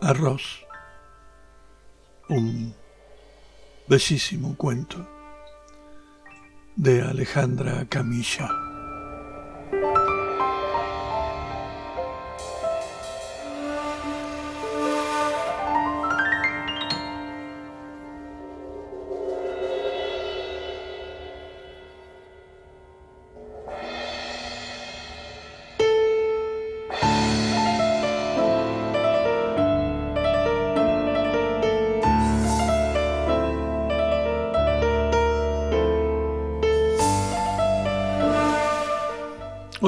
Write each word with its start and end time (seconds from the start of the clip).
Arroz. 0.00 0.64
Un 2.28 2.74
bellísimo 3.88 4.56
cuento 4.56 5.06
de 6.76 7.02
Alejandra 7.02 7.86
Camilla. 7.88 8.65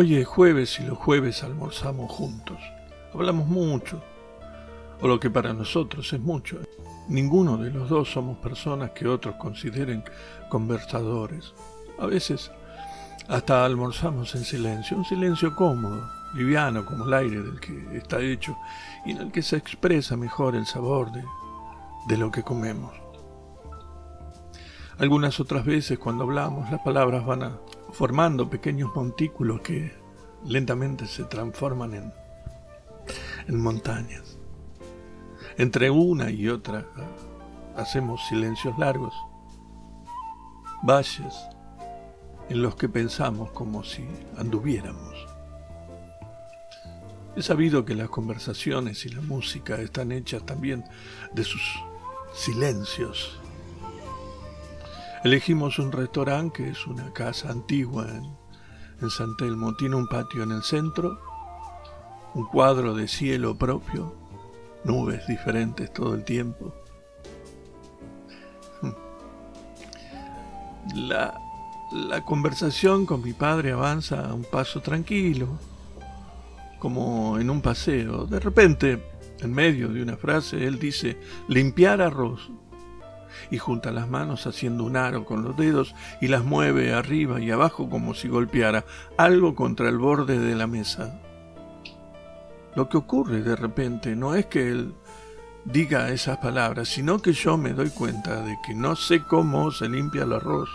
Hoy 0.01 0.15
es 0.15 0.29
jueves 0.29 0.79
y 0.79 0.85
los 0.85 0.97
jueves 0.97 1.43
almorzamos 1.43 2.09
juntos. 2.13 2.57
Hablamos 3.13 3.49
mucho, 3.49 4.01
o 5.01 5.09
lo 5.09 5.19
que 5.19 5.29
para 5.29 5.53
nosotros 5.53 6.13
es 6.13 6.21
mucho. 6.21 6.61
Ninguno 7.09 7.57
de 7.57 7.73
los 7.73 7.89
dos 7.89 8.09
somos 8.09 8.39
personas 8.39 8.93
que 8.93 9.09
otros 9.09 9.35
consideren 9.35 10.05
conversadores. 10.51 11.53
A 11.99 12.07
veces 12.07 12.53
hasta 13.27 13.65
almorzamos 13.65 14.37
en 14.37 14.45
silencio, 14.45 14.97
un 14.97 15.05
silencio 15.05 15.57
cómodo, 15.57 16.09
liviano 16.37 16.87
como 16.87 17.05
el 17.05 17.15
aire 17.15 17.43
del 17.43 17.59
que 17.59 17.99
está 17.99 18.21
hecho 18.21 18.57
y 19.05 19.11
en 19.11 19.17
el 19.17 19.33
que 19.33 19.43
se 19.43 19.57
expresa 19.57 20.17
mejor 20.17 20.55
el 20.55 20.67
sabor 20.67 21.11
de, 21.11 21.25
de 22.07 22.17
lo 22.17 22.31
que 22.31 22.45
comemos. 22.45 22.93
Algunas 24.99 25.41
otras 25.41 25.65
veces 25.65 25.99
cuando 25.99 26.23
hablamos 26.23 26.71
las 26.71 26.83
palabras 26.83 27.27
van 27.27 27.43
a 27.43 27.59
formando 27.93 28.49
pequeños 28.49 28.91
montículos 28.95 29.61
que 29.61 29.93
lentamente 30.45 31.07
se 31.07 31.25
transforman 31.25 31.95
en, 31.95 32.13
en 33.47 33.61
montañas. 33.61 34.39
Entre 35.57 35.91
una 35.91 36.31
y 36.31 36.49
otra 36.49 36.87
hacemos 37.77 38.21
silencios 38.29 38.79
largos, 38.79 39.15
valles 40.83 41.35
en 42.49 42.63
los 42.63 42.77
que 42.77 42.89
pensamos 42.89 43.51
como 43.51 43.85
si 43.85 44.07
anduviéramos. 44.37 45.27
He 47.37 47.43
sabido 47.43 47.85
que 47.85 47.95
las 47.95 48.09
conversaciones 48.09 49.05
y 49.05 49.11
la 49.11 49.21
música 49.21 49.77
están 49.77 50.13
hechas 50.13 50.45
también 50.45 50.85
de 51.33 51.45
sus 51.45 51.63
silencios 52.35 53.39
Elegimos 55.29 55.79
un 55.79 55.93
restaurante 55.93 56.57
que 56.57 56.71
es 56.71 56.87
una 56.87 57.13
casa 57.13 57.51
antigua 57.51 58.07
en, 58.09 59.11
San 59.11 59.37
Telmo. 59.37 59.77
Tiene 59.77 59.95
un 59.95 60.09
patio 60.09 60.43
en 60.43 60.53
el 60.53 60.63
centro, 60.63 61.21
un 62.33 62.47
cuadro 62.47 62.95
de 62.95 63.07
cielo 63.07 63.55
propio, 63.55 64.17
nubes 64.85 65.27
diferentes 65.27 65.93
todo 65.93 66.15
el 66.15 66.25
tiempo. 66.25 66.75
La, 70.95 71.39
la 71.93 72.25
conversación 72.25 73.05
con 73.05 73.23
mi 73.23 73.35
padre 73.35 73.73
avanza 73.73 74.31
a 74.31 74.33
un 74.33 74.45
paso 74.45 74.81
tranquilo, 74.81 75.59
como 76.79 77.39
en 77.39 77.51
un 77.51 77.61
paseo. 77.61 78.25
De 78.25 78.41
repente, 78.41 79.05
en 79.41 79.53
medio 79.53 79.91
de 79.91 80.01
una 80.03 80.17
frase, 80.17 80.67
él 80.67 80.79
dice, 80.79 81.21
limpiar 81.49 82.01
arroz 82.01 82.51
y 83.51 83.59
junta 83.59 83.91
las 83.93 84.09
manos 84.09 84.47
haciendo 84.47 84.85
un 84.85 84.97
aro 84.97 85.25
con 85.25 85.43
los 85.43 85.57
dedos 85.57 85.95
y 86.21 86.29
las 86.29 86.45
mueve 86.45 86.93
arriba 86.93 87.41
y 87.41 87.51
abajo 87.51 87.89
como 87.89 88.15
si 88.15 88.29
golpeara 88.29 88.85
algo 89.17 89.55
contra 89.55 89.89
el 89.89 89.99
borde 89.99 90.39
de 90.39 90.55
la 90.55 90.67
mesa. 90.67 91.21
Lo 92.75 92.89
que 92.89 92.97
ocurre 92.97 93.43
de 93.43 93.57
repente 93.57 94.15
no 94.15 94.35
es 94.35 94.47
que 94.47 94.69
él 94.69 94.95
diga 95.65 96.11
esas 96.11 96.39
palabras, 96.39 96.89
sino 96.89 97.21
que 97.21 97.33
yo 97.33 97.57
me 97.57 97.73
doy 97.73 97.91
cuenta 97.91 98.43
de 98.43 98.59
que 98.67 98.75
no 98.75 98.97
sé 98.97 99.23
cómo 99.23 99.71
se 99.71 99.89
limpia 99.89 100.23
el 100.23 100.33
arroz. 100.33 100.69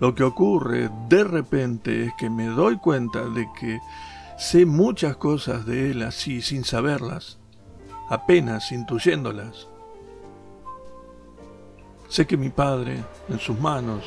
Lo 0.00 0.14
que 0.14 0.22
ocurre 0.22 0.90
de 1.08 1.24
repente 1.24 2.06
es 2.06 2.12
que 2.18 2.30
me 2.30 2.46
doy 2.46 2.78
cuenta 2.78 3.24
de 3.24 3.48
que 3.58 3.80
sé 4.38 4.64
muchas 4.64 5.16
cosas 5.16 5.66
de 5.66 5.90
él 5.90 6.02
así 6.02 6.40
sin 6.40 6.64
saberlas, 6.64 7.38
apenas 8.08 8.72
intuyéndolas. 8.72 9.69
Sé 12.10 12.26
que 12.26 12.36
mi 12.36 12.48
padre, 12.48 13.04
en 13.28 13.38
sus 13.38 13.56
manos, 13.60 14.02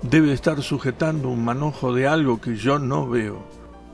debe 0.00 0.32
estar 0.32 0.62
sujetando 0.62 1.28
un 1.28 1.44
manojo 1.44 1.92
de 1.92 2.06
algo 2.06 2.40
que 2.40 2.54
yo 2.54 2.78
no 2.78 3.08
veo. 3.08 3.42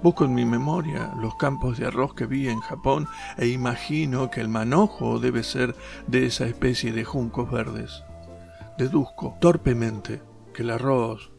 Busco 0.02 0.26
en 0.26 0.34
mi 0.34 0.44
memoria 0.44 1.14
los 1.18 1.34
campos 1.36 1.78
de 1.78 1.86
arroz 1.86 2.12
que 2.12 2.26
vi 2.26 2.46
en 2.46 2.60
Japón 2.60 3.08
e 3.38 3.46
imagino 3.46 4.30
que 4.30 4.42
el 4.42 4.50
manojo 4.50 5.18
debe 5.18 5.44
ser 5.44 5.74
de 6.08 6.26
esa 6.26 6.44
especie 6.44 6.92
de 6.92 7.06
juncos 7.06 7.50
verdes. 7.50 8.04
Deduzco 8.76 9.38
torpemente 9.40 10.20
que 10.52 10.60
el 10.60 10.70
arroz 10.70 11.30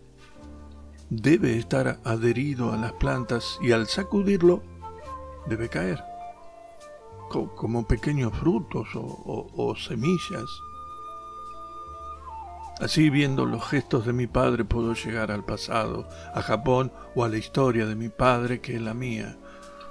debe 1.12 1.60
estar 1.60 2.00
adherido 2.06 2.74
a 2.74 2.78
las 2.78 2.94
plantas 2.94 3.60
y 3.62 3.72
al 3.72 3.86
sacudirlo 3.86 4.64
debe 5.46 5.70
caer, 5.70 6.04
como 7.30 7.88
pequeños 7.88 8.34
frutos 8.34 8.88
o 8.96 9.76
semillas. 9.76 10.50
Así 12.80 13.10
viendo 13.10 13.46
los 13.46 13.68
gestos 13.68 14.06
de 14.06 14.14
mi 14.14 14.26
padre 14.26 14.64
puedo 14.64 14.94
llegar 14.94 15.32
al 15.32 15.44
pasado, 15.44 16.08
a 16.34 16.42
Japón 16.42 16.94
o 17.14 17.26
a 17.26 17.30
la 17.30 17.38
historia 17.38 17.86
de 17.86 17.96
mi 17.96 18.08
padre 18.08 18.62
que 18.62 18.76
es 18.76 18.82
la 18.82 18.94
mía. 18.94 19.38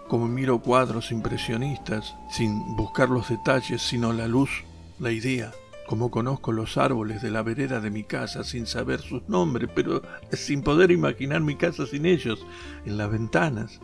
Como 0.08 0.26
miro 0.26 0.62
cuadros 0.62 1.12
impresionistas, 1.12 2.14
sin 2.30 2.76
buscar 2.76 3.10
los 3.10 3.28
detalles, 3.28 3.82
sino 3.82 4.14
la 4.14 4.26
luz, 4.26 4.64
la 4.98 5.12
idea. 5.12 5.52
Como 5.86 6.10
conozco 6.10 6.50
los 6.50 6.78
árboles 6.78 7.20
de 7.20 7.30
la 7.30 7.42
vereda 7.42 7.80
de 7.80 7.90
mi 7.90 8.04
casa 8.04 8.42
sin 8.42 8.66
saber 8.66 9.00
sus 9.00 9.28
nombres, 9.28 9.68
pero 9.74 10.02
sin 10.32 10.62
poder 10.62 10.90
imaginar 10.90 11.42
mi 11.42 11.56
casa 11.56 11.86
sin 11.86 12.06
ellos, 12.06 12.46
en 12.86 12.96
las 12.96 13.10
ventanas. 13.10 13.80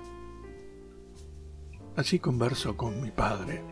Así 1.94 2.18
converso 2.18 2.76
con 2.76 3.02
mi 3.02 3.10
padre. 3.10 3.62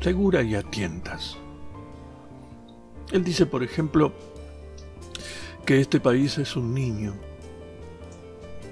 Segura 0.00 0.42
y 0.42 0.56
a 0.56 0.62
tientas. 0.62 1.38
Él 3.14 3.22
dice, 3.22 3.46
por 3.46 3.62
ejemplo, 3.62 4.12
que 5.64 5.80
este 5.80 6.00
país 6.00 6.36
es 6.38 6.56
un 6.56 6.74
niño, 6.74 7.14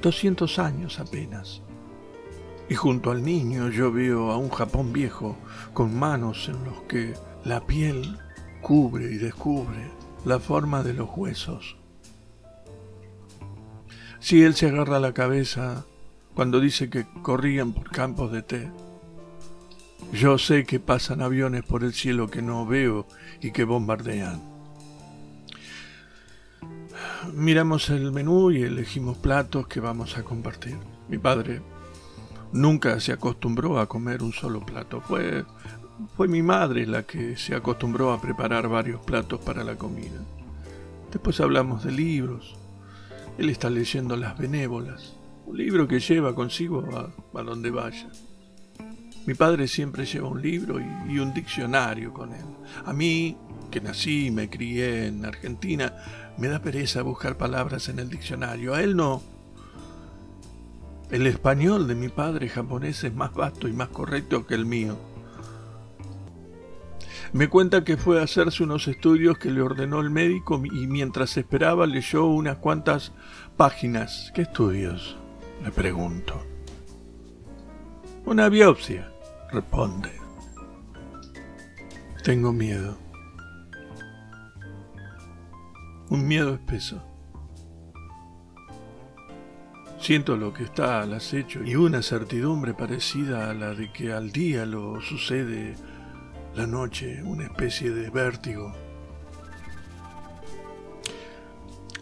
200 0.02 0.58
años 0.58 0.98
apenas. 0.98 1.62
Y 2.68 2.74
junto 2.74 3.12
al 3.12 3.22
niño 3.22 3.68
yo 3.68 3.92
veo 3.92 4.32
a 4.32 4.38
un 4.38 4.50
Japón 4.50 4.92
viejo, 4.92 5.36
con 5.72 5.96
manos 5.96 6.48
en 6.48 6.64
los 6.64 6.82
que 6.88 7.14
la 7.44 7.64
piel 7.64 8.18
cubre 8.62 9.12
y 9.12 9.18
descubre 9.18 9.92
la 10.24 10.40
forma 10.40 10.82
de 10.82 10.94
los 10.94 11.08
huesos. 11.14 11.76
Si 14.18 14.42
él 14.42 14.56
se 14.56 14.66
agarra 14.66 14.98
la 14.98 15.14
cabeza 15.14 15.86
cuando 16.34 16.58
dice 16.58 16.90
que 16.90 17.06
corrían 17.22 17.72
por 17.72 17.92
campos 17.92 18.32
de 18.32 18.42
té, 18.42 18.72
yo 20.12 20.38
sé 20.38 20.64
que 20.64 20.80
pasan 20.80 21.22
aviones 21.22 21.62
por 21.62 21.84
el 21.84 21.92
cielo 21.92 22.28
que 22.28 22.42
no 22.42 22.66
veo 22.66 23.06
y 23.40 23.50
que 23.50 23.64
bombardean. 23.64 24.42
Miramos 27.34 27.88
el 27.90 28.12
menú 28.12 28.50
y 28.50 28.62
elegimos 28.62 29.16
platos 29.16 29.66
que 29.66 29.80
vamos 29.80 30.18
a 30.18 30.24
compartir. 30.24 30.76
Mi 31.08 31.18
padre 31.18 31.62
nunca 32.52 32.98
se 33.00 33.12
acostumbró 33.12 33.78
a 33.78 33.88
comer 33.88 34.22
un 34.22 34.32
solo 34.32 34.64
plato. 34.64 35.00
Fue, 35.00 35.44
fue 36.16 36.28
mi 36.28 36.42
madre 36.42 36.86
la 36.86 37.04
que 37.04 37.36
se 37.36 37.54
acostumbró 37.54 38.12
a 38.12 38.20
preparar 38.20 38.68
varios 38.68 39.00
platos 39.02 39.40
para 39.40 39.64
la 39.64 39.76
comida. 39.76 40.20
Después 41.10 41.40
hablamos 41.40 41.84
de 41.84 41.92
libros. 41.92 42.56
Él 43.38 43.48
está 43.48 43.70
leyendo 43.70 44.16
Las 44.16 44.36
Benévolas, 44.36 45.14
un 45.46 45.56
libro 45.56 45.88
que 45.88 46.00
lleva 46.00 46.34
consigo 46.34 46.84
a, 46.94 47.38
a 47.38 47.42
donde 47.42 47.70
vaya. 47.70 48.10
Mi 49.24 49.34
padre 49.34 49.68
siempre 49.68 50.04
lleva 50.04 50.28
un 50.28 50.42
libro 50.42 50.80
y, 50.80 51.18
un 51.18 51.32
diccionario 51.32 52.12
con 52.12 52.32
él. 52.32 52.44
A 52.84 52.92
mí, 52.92 53.36
que 53.70 53.80
nací 53.80 54.26
y 54.26 54.30
me 54.32 54.50
crié 54.50 55.06
en 55.06 55.24
Argentina, 55.24 55.94
me 56.38 56.48
da 56.48 56.60
pereza 56.60 57.02
buscar 57.02 57.36
palabras 57.36 57.88
en 57.88 58.00
el 58.00 58.10
diccionario. 58.10 58.74
A 58.74 58.82
él 58.82 58.96
no. 58.96 59.22
El 61.10 61.26
español 61.26 61.86
de 61.86 61.94
mi 61.94 62.08
padre 62.08 62.48
japonés 62.48 63.04
es 63.04 63.14
más 63.14 63.32
vasto 63.32 63.68
y 63.68 63.72
más 63.72 63.88
correcto 63.88 64.44
que 64.46 64.54
el 64.54 64.66
mío. 64.66 64.98
Me 67.32 67.48
cuenta 67.48 67.84
que 67.84 67.96
fue 67.96 68.20
a 68.20 68.24
hacerse 68.24 68.62
unos 68.62 68.88
estudios 68.88 69.38
que 69.38 69.50
le 69.50 69.62
ordenó 69.62 70.00
el 70.00 70.10
médico 70.10 70.60
y 70.64 70.86
mientras 70.86 71.36
esperaba 71.36 71.86
leyó 71.86 72.24
unas 72.26 72.56
cuantas 72.56 73.12
páginas. 73.56 74.32
¿Qué 74.34 74.42
estudios? 74.42 75.16
Le 75.64 75.70
pregunto. 75.70 76.42
Una 78.24 78.48
biopsia 78.48 79.11
responde. 79.52 80.10
Tengo 82.24 82.52
miedo. 82.52 82.96
Un 86.08 86.26
miedo 86.26 86.54
espeso. 86.54 87.02
Siento 89.98 90.36
lo 90.36 90.52
que 90.52 90.64
está 90.64 91.00
al 91.02 91.14
acecho 91.14 91.62
y 91.62 91.76
una 91.76 92.02
certidumbre 92.02 92.74
parecida 92.74 93.50
a 93.50 93.54
la 93.54 93.74
de 93.74 93.92
que 93.92 94.12
al 94.12 94.32
día 94.32 94.66
lo 94.66 95.00
sucede 95.00 95.76
la 96.56 96.66
noche, 96.66 97.22
una 97.22 97.44
especie 97.44 97.90
de 97.90 98.10
vértigo. 98.10 98.72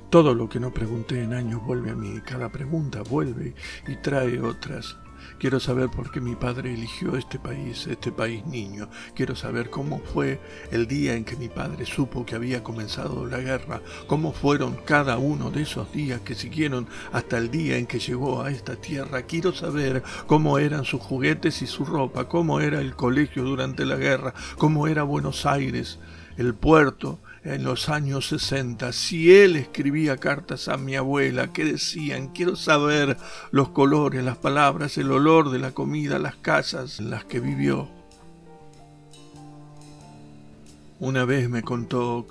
Todo 0.09 0.35
lo 0.35 0.49
que 0.49 0.59
no 0.59 0.73
pregunté 0.73 1.23
en 1.23 1.35
años 1.35 1.63
vuelve 1.65 1.91
a 1.91 1.95
mí, 1.95 2.21
cada 2.25 2.49
pregunta 2.49 3.03
vuelve 3.03 3.55
y 3.87 3.97
trae 3.97 4.41
otras. 4.41 4.97
Quiero 5.39 5.61
saber 5.61 5.91
por 5.91 6.11
qué 6.11 6.21
mi 6.21 6.35
padre 6.35 6.75
eligió 6.75 7.17
este 7.17 7.39
país, 7.39 7.87
este 7.87 8.13
país 8.13 8.45
niño. 8.47 8.89
Quiero 9.15 9.35
saber 9.35 9.71
cómo 9.71 10.01
fue 10.01 10.41
el 10.71 10.87
día 10.87 11.15
en 11.15 11.25
que 11.25 11.37
mi 11.37 11.49
padre 11.49 11.87
supo 11.87 12.27
que 12.27 12.35
había 12.35 12.63
comenzado 12.63 13.27
la 13.27 13.39
guerra, 13.39 13.81
cómo 14.07 14.33
fueron 14.33 14.77
cada 14.85 15.19
uno 15.19 15.51
de 15.51 15.63
esos 15.63 15.93
días 15.93 16.21
que 16.21 16.35
siguieron 16.35 16.87
hasta 17.13 17.39
el 17.39 17.51
día 17.51 17.77
en 17.77 17.87
que 17.87 17.99
llegó 17.99 18.43
a 18.43 18.51
esta 18.51 18.77
tierra. 18.77 19.23
Quiero 19.23 19.53
saber 19.53 20.03
cómo 20.27 20.59
eran 20.59 20.85
sus 20.85 21.01
juguetes 21.01 21.63
y 21.63 21.67
su 21.67 21.85
ropa, 21.85 22.29
cómo 22.29 22.61
era 22.61 22.81
el 22.81 22.95
colegio 22.95 23.45
durante 23.45 23.85
la 23.85 23.97
guerra, 23.97 24.35
cómo 24.59 24.87
era 24.87 25.03
Buenos 25.03 25.47
Aires, 25.47 25.99
el 26.37 26.55
puerto, 26.55 27.21
en 27.43 27.65
los 27.65 27.89
años 27.89 28.29
60, 28.29 28.93
si 28.93 29.35
él 29.35 29.57
escribía 29.57 30.19
cartas 30.19 30.69
a 30.69 30.77
mi 30.77 30.95
abuela, 30.97 31.53
¿qué 31.53 31.65
decían? 31.65 32.29
Quiero 32.29 32.55
saber 32.55 33.17
los 33.51 33.71
colores, 33.71 34.23
las 34.23 34.37
palabras, 34.37 34.99
el 34.99 35.11
olor 35.11 35.51
de 35.51 35.59
la 35.59 35.73
comida, 35.73 36.19
las 36.19 36.37
casas 36.37 37.01
en 37.01 37.09
las 37.09 37.25
que 37.25 37.41
vivió. 37.41 37.89
Una 40.99 41.25
vez 41.25 41.49
me 41.49 41.63
contó 41.63 42.27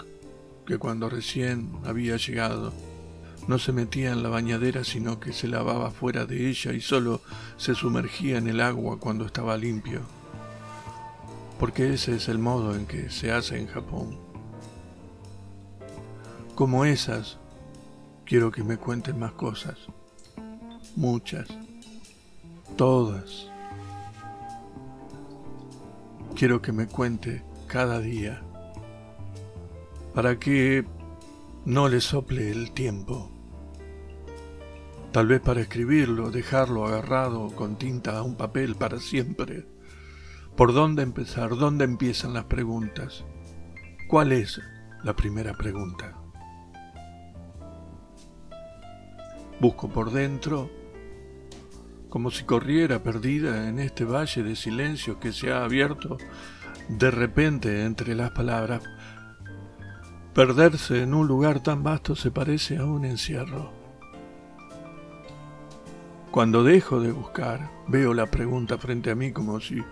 que 0.67 0.77
cuando 0.77 1.09
recién 1.09 1.71
había 1.85 2.17
llegado, 2.17 2.71
no 3.47 3.57
se 3.57 3.71
metía 3.71 4.11
en 4.11 4.21
la 4.21 4.29
bañadera, 4.29 4.83
sino 4.83 5.19
que 5.19 5.33
se 5.33 5.47
lavaba 5.47 5.89
fuera 5.89 6.27
de 6.27 6.49
ella 6.49 6.71
y 6.71 6.81
solo 6.81 7.21
se 7.57 7.73
sumergía 7.73 8.37
en 8.37 8.47
el 8.47 8.61
agua 8.61 8.99
cuando 8.99 9.25
estaba 9.25 9.57
limpio. 9.57 10.01
Porque 11.59 11.93
ese 11.93 12.15
es 12.15 12.29
el 12.29 12.37
modo 12.37 12.75
en 12.75 12.85
que 12.85 13.09
se 13.09 13.31
hace 13.31 13.57
en 13.57 13.65
Japón 13.65 14.28
como 16.59 16.83
esas, 16.83 17.37
quiero 18.25 18.51
que 18.51 18.65
me 18.65 18.75
cuenten 18.75 19.17
más 19.17 19.31
cosas. 19.31 19.77
Muchas. 20.97 21.47
Todas. 22.75 23.49
Quiero 26.35 26.61
que 26.61 26.73
me 26.73 26.85
cuente 26.87 27.43
cada 27.67 28.01
día. 28.01 28.41
Para 30.13 30.37
que 30.37 30.83
no 31.63 31.87
le 31.87 32.01
sople 32.01 32.51
el 32.51 32.73
tiempo. 32.73 33.31
Tal 35.13 35.27
vez 35.27 35.39
para 35.39 35.61
escribirlo, 35.61 36.29
dejarlo 36.29 36.85
agarrado 36.85 37.55
con 37.55 37.77
tinta 37.77 38.17
a 38.17 38.23
un 38.23 38.35
papel 38.35 38.75
para 38.75 38.99
siempre. 38.99 39.65
¿Por 40.57 40.73
dónde 40.73 41.03
empezar? 41.03 41.55
¿Dónde 41.55 41.85
empiezan 41.85 42.33
las 42.33 42.43
preguntas? 42.43 43.23
¿Cuál 44.09 44.33
es 44.33 44.59
la 45.05 45.15
primera 45.15 45.53
pregunta? 45.53 46.18
Busco 49.59 49.89
por 49.89 50.11
dentro, 50.11 50.69
como 52.09 52.31
si 52.31 52.45
corriera 52.45 53.03
perdida 53.03 53.67
en 53.67 53.79
este 53.79 54.05
valle 54.05 54.41
de 54.41 54.55
silencio 54.55 55.19
que 55.19 55.33
se 55.33 55.51
ha 55.51 55.65
abierto 55.65 56.17
de 56.87 57.11
repente 57.11 57.83
entre 57.83 58.15
las 58.15 58.31
palabras. 58.31 58.81
Perderse 60.33 61.03
en 61.03 61.13
un 61.13 61.27
lugar 61.27 61.61
tan 61.61 61.83
vasto 61.83 62.15
se 62.15 62.31
parece 62.31 62.77
a 62.77 62.85
un 62.85 63.03
encierro. 63.03 63.73
Cuando 66.31 66.63
dejo 66.63 67.01
de 67.01 67.11
buscar, 67.11 67.69
veo 67.87 68.13
la 68.13 68.27
pregunta 68.27 68.77
frente 68.77 69.11
a 69.11 69.15
mí 69.15 69.31
como 69.33 69.59
si 69.59 69.83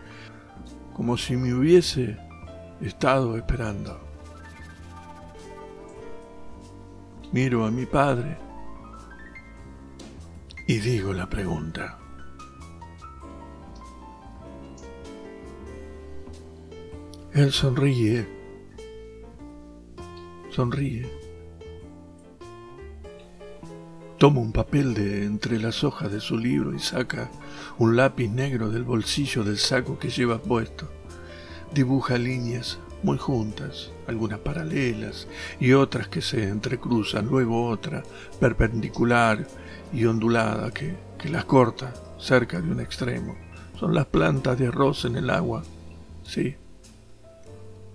como 0.93 1.15
si 1.17 1.35
me 1.35 1.53
hubiese 1.53 2.17
estado 2.81 3.37
esperando. 3.37 3.99
Miro 7.31 7.65
a 7.65 7.71
mi 7.71 7.85
padre 7.85 8.46
y 10.67 10.79
digo 10.79 11.13
la 11.13 11.29
pregunta. 11.29 11.97
Él 17.33 17.51
sonríe, 17.53 18.27
sonríe. 20.49 21.09
Toma 24.17 24.41
un 24.41 24.51
papel 24.51 24.93
de 24.93 25.25
entre 25.25 25.59
las 25.59 25.83
hojas 25.83 26.11
de 26.11 26.19
su 26.19 26.37
libro 26.37 26.73
y 26.73 26.79
saca 26.79 27.29
un 27.77 27.95
lápiz 27.95 28.27
negro 28.29 28.69
del 28.69 28.83
bolsillo 28.83 29.43
del 29.43 29.59
saco 29.59 29.99
que 29.99 30.09
lleva 30.09 30.41
puesto. 30.41 30.89
Dibuja 31.73 32.17
líneas 32.17 32.79
muy 33.03 33.17
juntas, 33.17 33.91
algunas 34.07 34.39
paralelas 34.39 35.27
y 35.59 35.73
otras 35.73 36.07
que 36.07 36.21
se 36.21 36.47
entrecruzan, 36.47 37.27
luego 37.27 37.67
otra 37.67 38.03
perpendicular 38.39 39.47
y 39.94 40.05
ondulada 40.05 40.71
que, 40.71 40.95
que 41.17 41.29
las 41.29 41.45
corta 41.45 41.94
cerca 42.17 42.59
de 42.59 42.71
un 42.71 42.79
extremo. 42.79 43.35
Son 43.79 43.94
las 43.94 44.07
plantas 44.07 44.57
de 44.57 44.67
arroz 44.67 45.05
en 45.05 45.15
el 45.15 45.29
agua, 45.29 45.63
sí. 46.23 46.55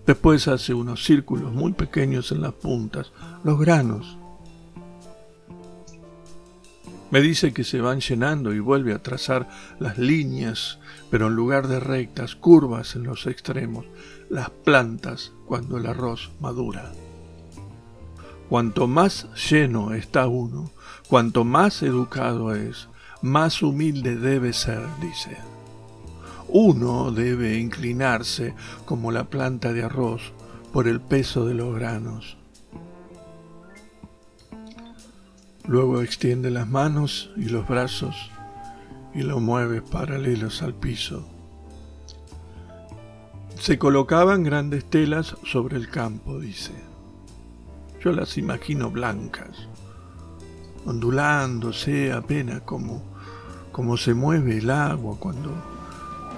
Después 0.06 0.48
hace 0.48 0.74
unos 0.74 1.04
círculos 1.04 1.52
muy 1.52 1.72
pequeños 1.72 2.32
en 2.32 2.40
las 2.40 2.52
puntas, 2.52 3.12
los 3.44 3.58
granos. 3.58 4.18
Me 7.12 7.20
dice 7.20 7.52
que 7.52 7.62
se 7.62 7.82
van 7.82 8.00
llenando 8.00 8.54
y 8.54 8.58
vuelve 8.58 8.94
a 8.94 9.02
trazar 9.02 9.46
las 9.78 9.98
líneas, 9.98 10.78
pero 11.10 11.26
en 11.26 11.34
lugar 11.34 11.68
de 11.68 11.78
rectas, 11.78 12.34
curvas 12.34 12.96
en 12.96 13.02
los 13.02 13.26
extremos, 13.26 13.84
las 14.30 14.48
plantas 14.48 15.32
cuando 15.44 15.76
el 15.76 15.86
arroz 15.86 16.32
madura. 16.40 16.90
Cuanto 18.48 18.86
más 18.86 19.28
lleno 19.50 19.92
está 19.92 20.26
uno, 20.26 20.70
cuanto 21.06 21.44
más 21.44 21.82
educado 21.82 22.54
es, 22.54 22.88
más 23.20 23.62
humilde 23.62 24.16
debe 24.16 24.54
ser, 24.54 24.80
dice. 25.02 25.36
Uno 26.48 27.10
debe 27.10 27.58
inclinarse 27.58 28.54
como 28.86 29.12
la 29.12 29.24
planta 29.24 29.74
de 29.74 29.82
arroz 29.82 30.32
por 30.72 30.88
el 30.88 31.02
peso 31.02 31.44
de 31.44 31.52
los 31.52 31.74
granos. 31.74 32.38
Luego 35.66 36.02
extiende 36.02 36.50
las 36.50 36.68
manos 36.68 37.30
y 37.36 37.44
los 37.44 37.68
brazos 37.68 38.30
y 39.14 39.22
lo 39.22 39.38
mueve 39.38 39.80
paralelos 39.80 40.62
al 40.62 40.74
piso. 40.74 41.24
Se 43.60 43.78
colocaban 43.78 44.42
grandes 44.42 44.84
telas 44.84 45.36
sobre 45.44 45.76
el 45.76 45.88
campo, 45.88 46.40
dice. 46.40 46.72
Yo 48.02 48.10
las 48.10 48.36
imagino 48.36 48.90
blancas, 48.90 49.68
ondulándose 50.84 52.12
apenas 52.12 52.62
como, 52.62 53.04
como 53.70 53.96
se 53.96 54.14
mueve 54.14 54.58
el 54.58 54.68
agua 54.68 55.16
cuando, 55.20 55.52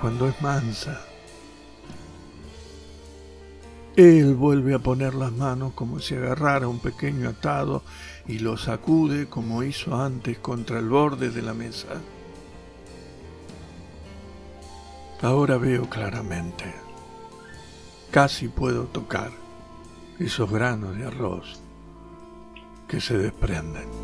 cuando 0.02 0.28
es 0.28 0.42
mansa. 0.42 1.00
Él 3.96 4.34
vuelve 4.34 4.74
a 4.74 4.80
poner 4.80 5.14
las 5.14 5.30
manos 5.30 5.72
como 5.74 6.00
si 6.00 6.16
agarrara 6.16 6.66
un 6.66 6.80
pequeño 6.80 7.28
atado 7.28 7.84
y 8.26 8.40
lo 8.40 8.56
sacude 8.56 9.26
como 9.26 9.62
hizo 9.62 9.94
antes 9.94 10.38
contra 10.38 10.80
el 10.80 10.88
borde 10.88 11.30
de 11.30 11.42
la 11.42 11.54
mesa. 11.54 12.00
Ahora 15.22 15.58
veo 15.58 15.88
claramente. 15.88 16.74
Casi 18.10 18.48
puedo 18.48 18.84
tocar 18.84 19.30
esos 20.18 20.50
granos 20.50 20.96
de 20.96 21.06
arroz 21.06 21.60
que 22.88 23.00
se 23.00 23.16
desprenden. 23.16 24.03